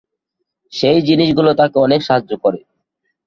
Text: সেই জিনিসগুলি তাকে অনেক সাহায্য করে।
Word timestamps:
সেই 0.73 0.99
জিনিসগুলি 1.07 1.51
তাকে 1.57 1.77
অনেক 1.79 1.99
সাহায্য 2.03 2.31
করে। 2.43 2.59